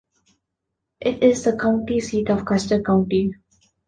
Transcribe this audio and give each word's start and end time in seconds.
It 0.99 1.21
is 1.21 1.43
the 1.43 1.55
county 1.55 1.99
seat 1.99 2.31
of 2.31 2.43
Custer 2.43 2.81
County. 2.81 3.35